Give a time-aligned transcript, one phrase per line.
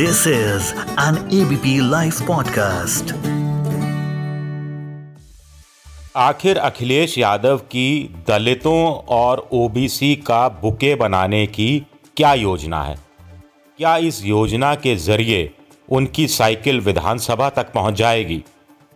[0.00, 3.12] This is an ABP Life podcast.
[6.16, 11.86] आखिर अखिलेश यादव की दलितों और ओबीसी का बुके बनाने की
[12.16, 12.98] क्या योजना है?
[13.78, 15.54] क्या इस योजना के ज़रिए
[15.88, 18.44] उनकी साइकिल विधानसभा तक पहुँच जाएगी?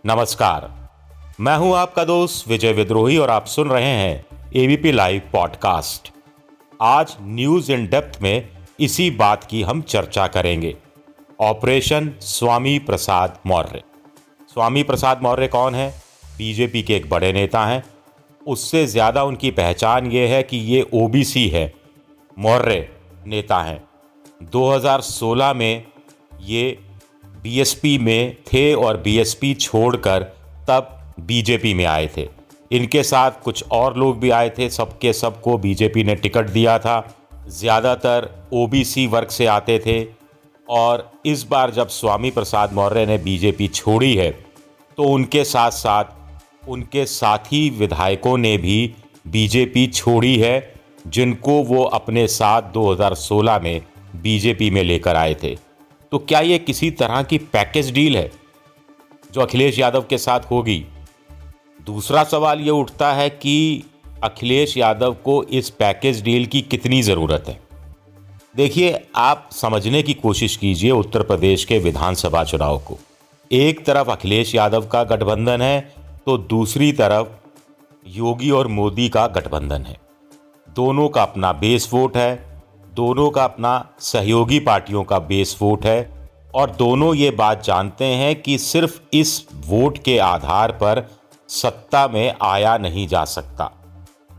[0.06, 0.90] नमस्कार।
[1.40, 4.26] मैं हूँ आपका दोस्त विजय विद्रोही और आप सुन रहे हैं
[4.56, 6.12] एबीपी लाइव पॉडकास्ट
[6.82, 8.48] आज न्यूज़ इन डेप्थ में
[8.80, 10.76] इसी बात की हम चर्चा करेंगे।
[11.40, 13.80] ऑपरेशन स्वामी प्रसाद मौर्य।
[14.54, 15.88] स्वामी प्रसाद मौर्य कौन है?
[16.38, 17.82] बीजेपी के एक बड़े नेता हैं।
[18.46, 21.72] उससे ज़्यादा उनकी पहचान ये है कि ये ओबीसी है।
[22.36, 22.88] मौर्य
[23.26, 23.80] नेता हैं।
[24.52, 25.84] 2016 में
[26.42, 26.78] ये
[27.42, 30.22] बीएसपी में थे और बीएसपी छोड़कर
[30.68, 32.28] तब बीजेपी में आए थे।
[32.70, 37.02] इनके साथ कुछ और लोग भी आए थे। सबके सबको बीजेपी ने टिकट दिया था।
[37.48, 40.00] ज़्यादातर ओबीसी वर्ग से आते थे।
[40.70, 44.30] और इस बार जब स्वामी प्रसाद मौर्य ने बीजेपी छोड़ी है
[44.98, 48.94] तो उनके साथ साथ उनके साथी विधायकों ने भी
[49.26, 50.74] बीजेपी छोड़ी है,
[51.06, 53.82] जिनको वो अपने साथ 2016 में
[54.16, 55.54] बीजेपी में लेकर आए थे।
[56.12, 58.30] तो क्या ये किसी तरह की पैकेज डील है
[59.32, 60.84] जो अखिलेश यादव के साथ होगी?
[61.80, 63.84] दूसरा सवाल ये उठता है कि
[64.22, 67.60] अखिलेश यादव को इस पैकेज डील की कितनी ज़रूरत है?
[68.54, 72.98] देखिए, आप समझने की कोशिश कीजिए उत्तर प्रदेश के विधानसभा चुनाव को।
[73.50, 75.80] एक तरफ़ अखिलेश यादव का गठबंधन है
[76.26, 77.28] तो दूसरी तरफ़
[78.06, 79.96] योगी और मोदी का गठबंधन है।
[80.68, 82.62] दोनों का अपना बेस वोट है,
[82.92, 88.40] दोनों का अपना सहयोगी पार्टियों का बेस वोट है, और दोनों ये बात जानते हैं
[88.42, 91.06] कि सिर्फ़ इस वोट के आधार पर
[91.48, 93.64] सत्ता में आया नहीं जा सकता।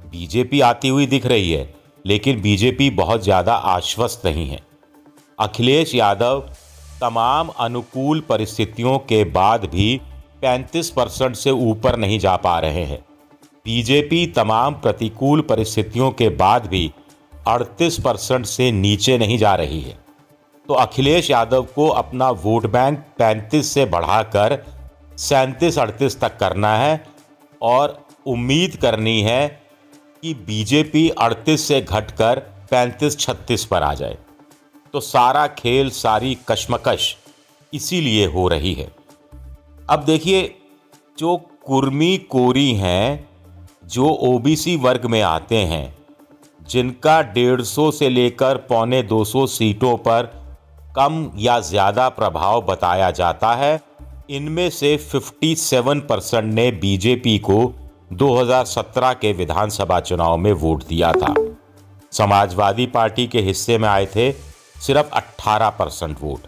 [0.06, 1.74] बीजेपी आती हुई दिख रही है
[2.06, 4.60] लेकिन बीजेपी बहुत ज़्यादा आश्वस्त नहीं है।
[5.40, 6.40] अखिलेश यादव
[7.02, 10.00] तमाम अनुकूल परिस्थितियों के बाद भी
[10.44, 13.00] 35 परसेंट से ऊपर नहीं जा पा रहे हैं।
[13.66, 16.92] बीजेपी तमाम प्रतिकूल परिस्थितियों के बाद भी
[17.50, 19.98] 38 परसेंट से नीचे नहीं जा रही है।
[20.70, 24.58] तो अखिलेश यादव को अपना वोट बैंक 35 से बढ़ाकर
[25.20, 27.04] सैंतीस अड़तीस तक करना है
[27.62, 27.98] और
[28.28, 29.61] उम्मीद करनी है
[30.24, 32.40] कि बीजेपी 38 से घटकर
[32.74, 34.18] 35 36 पर आ जाए।
[34.94, 37.16] तो सारा खेल, सारी कश्मकश
[37.74, 38.92] इसीलिए हो रही है।
[39.90, 40.56] अब देखिए,
[41.18, 43.30] जो कुर्मी कोरी हैं,
[43.86, 45.96] जो ओबीसी वर्ग में आते हैं,
[46.70, 50.32] जिनका डेढ़ सौ से लेकर पौने 200 सीटों पर
[50.96, 53.82] कम या ज़्यादा प्रभाव बताया जाता है,
[54.30, 57.74] इनमें से 57 परसेंट ने बीजेपी को
[58.12, 61.34] 2017 के विधानसभा चुनाव में वोट दिया था।
[62.12, 64.32] समाजवादी पार्टी के हिस्से में आए थे
[64.82, 66.48] सिर्फ़ 18 परसेंट वोट।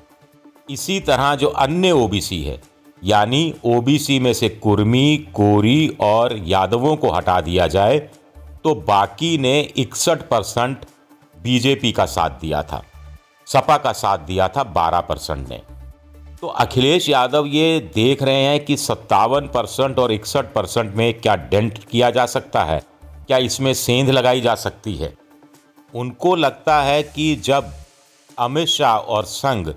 [0.70, 2.62] इसी तरह जो अन्य ओबीसी है,
[3.04, 8.00] यानी ओबीसी में से कुर्मी, कोरी और यादवों को हटा दिया जाए
[8.64, 10.86] तो बाकी ने इकसठ परसेंट
[11.38, 12.84] बीजेपी का साथ दिया था।
[13.48, 15.62] सपा का साथ दिया था 12 परसेंट ने।
[16.44, 21.36] तो अखिलेश यादव ये देख रहे हैं कि सत्तावन परसेंट और इकसठ परसेंट में क्या
[21.36, 22.82] डेंट किया जा सकता है,
[23.28, 25.14] क्या इसमें सेंध लगाई जा सकती है।
[25.96, 27.70] उनको लगता है कि जब
[28.40, 29.74] अमित शाह और संघ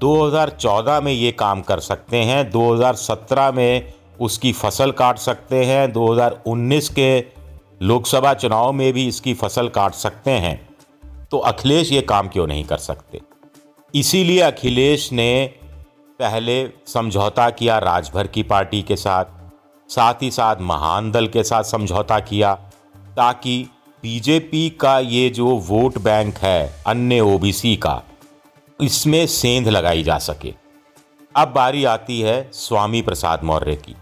[0.00, 6.88] 2014 में ये काम कर सकते हैं 2017 में उसकी फ़सल काट सकते हैं 2019
[6.88, 7.24] के
[7.82, 10.68] लोकसभा चुनाव में भी इसकी फ़सल काट सकते हैं
[11.30, 13.20] तो अखिलेश ये काम क्यों नहीं कर सकते?
[13.94, 15.59] इसीलिए अखिलेश ने
[16.20, 19.24] पहले समझौता किया राजभर की पार्टी के साथ
[19.90, 22.54] साथ ही साथ महान दल के साथ समझौता किया,
[23.16, 23.70] ताकि
[24.02, 28.02] बीजेपी का ये जो वोट बैंक है, अन्य ओबीसी का,
[28.80, 30.54] इसमें सेंध लगाई जा सके।
[31.36, 33.96] अब बारी आती है स्वामी प्रसाद मौर्य की।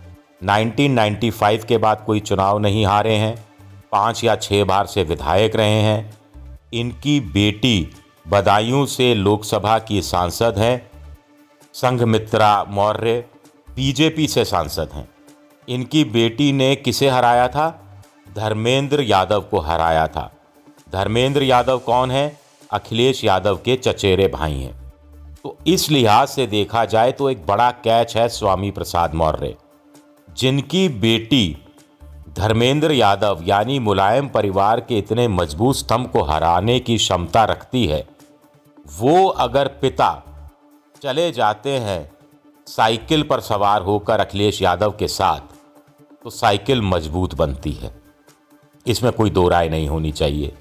[0.45, 3.47] 1995 के बाद कोई चुनाव नहीं हारे हैं,
[3.93, 6.19] पाँच या छः बार से विधायक रहे हैं।
[6.73, 7.91] इनकी बेटी
[8.29, 10.88] बदायूं से लोकसभा की सांसद हैं
[11.75, 13.25] संघमित्रा मौर्य
[13.69, 15.09] बीजेपी से सांसद हैं।
[15.69, 17.69] इनकी बेटी ने किसे हराया था?
[18.37, 20.31] धर्मेंद्र यादव को हराया था।
[20.93, 22.37] धर्मेंद्र यादव कौन है?
[22.71, 24.93] अखिलेश यादव के चचेरे भाई हैं।
[25.45, 29.55] तो इस लिहाज से देखा जाए तो एक बड़ा कैच है स्वामी प्रसाद मौर्य।
[30.29, 31.57] जिनकी बेटी
[32.37, 38.07] धर्मेंद्र यादव यानी मुलायम परिवार के इतने मज़बूत स्तंभ को हराने की क्षमता रखती है,
[38.99, 40.11] वो अगर पिता
[41.03, 42.11] चले जाते हैं।
[42.67, 45.57] साइकिल पर सवार होकर अखिलेश यादव के साथ
[46.25, 47.91] तो साइकिल मज़बूत बनती है।
[48.87, 50.53] इसमें कोई दो राय नहीं होनी चाहिए।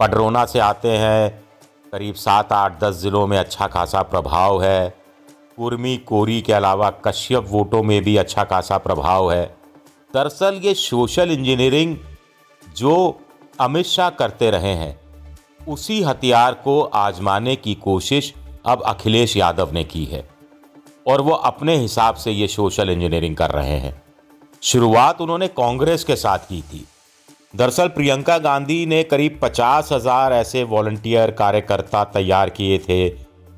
[0.00, 1.44] पडरोना से आते हैं।
[1.92, 4.88] करीब सात आठ दस ज़िलों में अच्छा खासा प्रभाव है।
[5.56, 9.44] कुर्मी कोरी के अलावा कश्यप वोटों में भी अच्छा खासा प्रभाव है।
[10.14, 11.96] दरअसल ये सोशल इंजीनियरिंग
[12.66, 13.20] जो
[13.60, 14.96] अमित शाह करते रहे हैं,
[15.68, 18.32] उसी हथियार को आजमाने की कोशिश
[18.64, 20.24] अब अखिलेश यादव ने की है।
[21.06, 24.02] और वो अपने हिसाब से ये सोशल इंजीनियरिंग कर रहे हैं।
[24.62, 26.84] शुरुआत उन्होंने कांग्रेस के साथ की थी।
[27.54, 33.08] दरअसल प्रियंका गांधी ने करीब पचास हज़ार ऐसे वॉल्टियर कार्यकर्ता तैयार किए थे।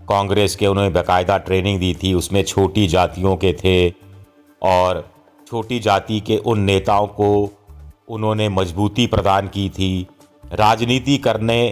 [0.08, 3.88] कांग्रेस के उन्होंने बाकायदा ट्रेनिंग दी थी, उसमें छोटी जातियों के थे
[4.62, 5.08] और
[5.46, 7.30] छोटी जाति के उन नेताओं को
[8.08, 10.06] उन्होंने मजबूती प्रदान की थी।
[10.52, 11.68] राजनीति करने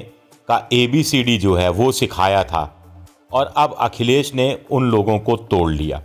[0.48, 2.64] का ए बी सी डी जो है, वो सिखाया था।
[3.34, 6.02] और अब अखिलेश ने उन लोगों को तोड़ लिया।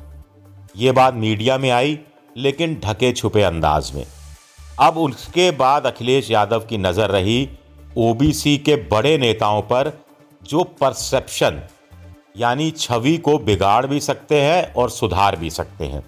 [0.75, 1.97] ये बात मीडिया में आई,
[2.35, 4.05] लेकिन ढके छुपे अंदाज में।
[4.79, 7.49] अब उसके बाद अखिलेश यादव की नज़र रही
[7.97, 9.91] ओबीसी के बड़े नेताओं पर,
[10.41, 11.61] जो परसेप्शन
[12.37, 16.03] यानी छवि को बिगाड़ भी सकते हैं और सुधार भी सकते हैं।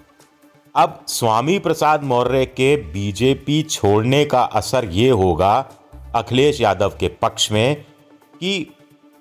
[0.74, 5.54] अब स्वामी प्रसाद मौर्य के बीजेपी छोड़ने का असर ये होगा
[6.14, 7.84] अखिलेश यादव के पक्ष में
[8.40, 8.54] कि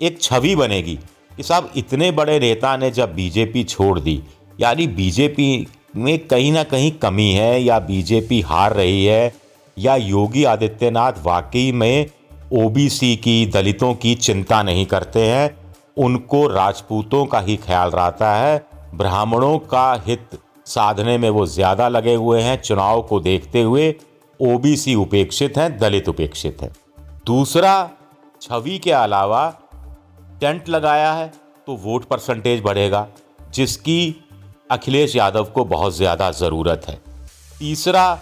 [0.01, 0.97] एक छवि बनेगी।
[1.41, 4.23] कि साहब, इतने बड़े नेता ने जब बीजेपी छोड़ दी,
[4.59, 9.33] यानी बीजेपी में कहीं ना कहीं कमी है, या बीजेपी हार रही है,
[9.77, 12.05] या योगी आदित्यनाथ वाकई में
[12.53, 15.57] ओबीसी की दलितों की चिंता नहीं करते हैं,
[15.97, 22.13] उनको राजपूतों का ही ख्याल रहता है, ब्राह्मणों का हित साधने में वो ज़्यादा लगे
[22.13, 23.95] हुए हैं, चुनाव को देखते हुए
[24.39, 26.71] ओबीसी उपेक्षित हैं, दलित उपेक्षित हैं।
[27.25, 27.89] दूसरा,
[28.41, 29.57] छवि के अलावा
[30.41, 31.31] टेंट लगाया है
[31.67, 33.07] तो वोट परसेंटेज बढ़ेगा,
[33.49, 34.25] जिसकी
[34.71, 36.99] अखिलेश यादव को बहुत ज़्यादा ज़रूरत है।
[37.51, 38.19] तीसरा,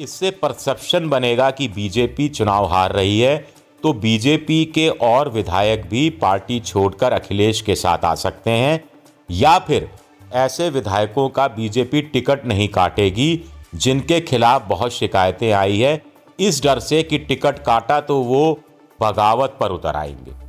[0.00, 3.36] इससे परसेप्शन बनेगा कि बीजेपी चुनाव हार रही है
[3.82, 8.84] तो बीजेपी के और विधायक भी पार्टी छोड़कर अखिलेश के साथ आ सकते हैं,
[9.28, 9.88] या फिर
[10.34, 13.40] ऐसे विधायकों का बीजेपी टिकट नहीं काटेगी,
[13.74, 16.00] जिनके खिलाफ बहुत शिकायतें आई है।
[16.38, 18.58] इस डर से कि टिकट काटा तो वो
[19.00, 20.43] बगावत पर उतर आएँगे।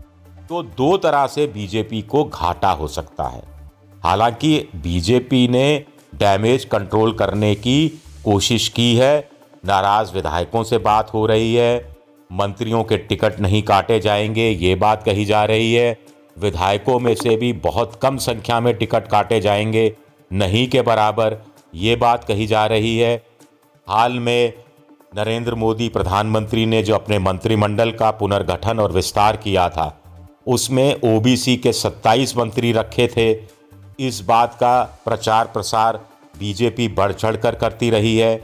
[0.49, 3.43] तो दो तरह से बीजेपी को घाटा हो सकता है।
[4.03, 5.83] हालाँकि बीजेपी ने
[6.15, 7.87] डैमेज कंट्रोल करने की
[8.25, 9.29] कोशिश की है,
[9.65, 11.97] नाराज़ विधायकों से बात हो रही है,
[12.31, 15.97] मंत्रियों के टिकट नहीं काटे जाएँगे, ये बात कही जा रही है।
[16.39, 19.95] विधायकों में से भी बहुत कम संख्या में टिकट काटे जाएँगे,
[20.33, 21.37] नहीं के बराबर,
[21.75, 23.15] ये बात कही जा रही है।
[23.87, 24.53] हाल में
[25.15, 30.01] नरेंद्र मोदी प्रधानमंत्री ने जो अपने मंत्रिमंडल का पुनर्गठन और विस्तार किया था
[30.47, 33.31] उसमें ओबीसी के 27 मंत्री रखे थे।
[33.99, 35.99] इस बात का प्रचार प्रसार
[36.39, 38.35] बीजेपी बढ़ चढ़ कर करती रही है।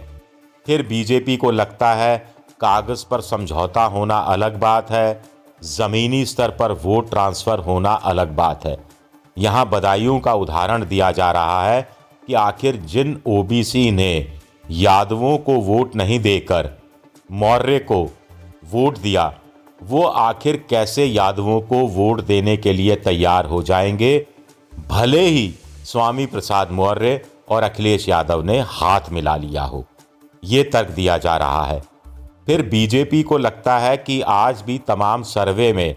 [0.65, 2.18] फिर बीजेपी को लगता है
[2.62, 5.21] कागज़ पर समझौता होना अलग बात है,
[5.63, 8.77] ज़मीनी स्तर पर वोट ट्रांसफ़र होना अलग बात है।
[9.38, 11.81] यहाँ बदायूं का उदाहरण दिया जा रहा है
[12.27, 14.27] कि आखिर जिन ओबीसी ने
[14.69, 16.69] यादवों को वोट नहीं देकर,
[17.31, 18.03] मौर्य को
[18.71, 19.33] वोट दिया
[19.83, 24.28] वो आखिर कैसे यादवों को वोट देने के लिए तैयार हो जाएँगे?
[24.89, 25.54] भले ही
[25.86, 29.86] स्वामी प्रसाद मौर्य और अखिलेश यादव ने हाथ मिला लिया हो।
[30.44, 31.81] ये तर्क दिया जा रहा है।
[32.45, 35.95] फिर बीजेपी को लगता है कि आज भी तमाम सर्वे में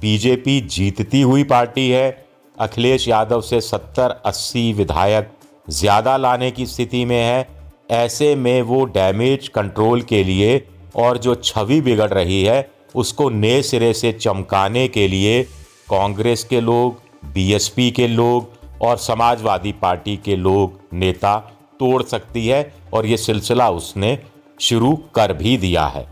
[0.00, 2.26] बीजेपी जीतती हुई पार्टी है।
[2.58, 5.30] अखिलेश यादव से 70-80 विधायक
[5.70, 7.48] ज़्यादा लाने की स्थिति में है।
[7.90, 10.66] ऐसे में वो डैमेज कंट्रोल के लिए
[10.96, 15.42] और जो छवि बिगड़ रही है उसको नए सिरे से चमकाने के लिए
[15.90, 17.00] कांग्रेस के लोग,
[17.32, 18.50] बीएसपी के लोग
[18.82, 21.36] और समाजवादी पार्टी के लोग नेता
[21.80, 24.18] तोड़ सकती है और ये सिलसिला उसने
[24.60, 26.06] शुरू कर भी दिया है।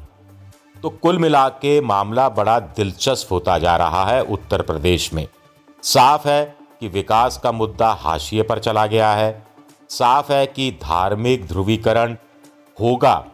[0.83, 5.27] तो कुल मिला के मामला बड़ा दिलचस्प होता जा रहा है उत्तर प्रदेश में।
[5.83, 9.43] साफ़ है कि विकास का मुद्दा हाशिए पर चला गया है।
[9.91, 12.17] साफ़ है कि धार्मिक ध्रुवीकरण
[12.81, 13.25] होगा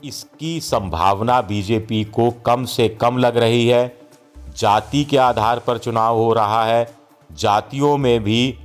[0.00, 3.86] इसकी संभावना बीजेपी को कम से कम लग रही है।
[4.58, 6.86] जाति के आधार पर चुनाव हो रहा है।
[7.30, 8.58] जातियों में भी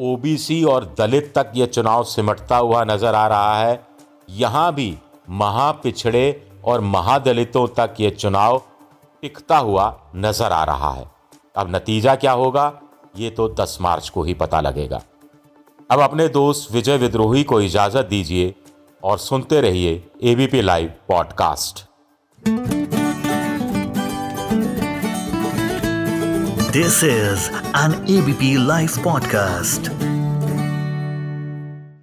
[0.00, 3.80] ओबीसी और दलित तक ये चुनाव सिमटता हुआ नज़र आ रहा है।
[4.30, 4.96] यहाँ भी
[5.30, 8.62] महापिछड़े और महादलितों तक ये चुनाव
[9.22, 11.06] टिकता हुआ नज़र आ रहा है।
[11.56, 12.72] अब नतीजा क्या होगा,
[13.16, 15.00] ये तो 10 मार्च को ही पता लगेगा।
[15.90, 18.54] अब अपने दोस्त विजय विद्रोही को इजाज़त दीजिए।
[19.04, 21.84] और सुनते रहिए ABP live podcast
[26.72, 30.07] this is an ABP live podcast